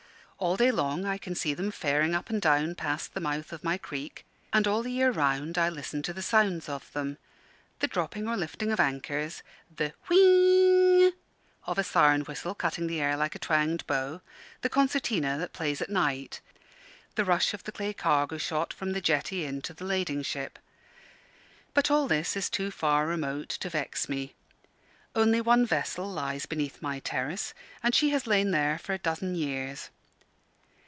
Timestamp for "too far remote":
22.49-23.49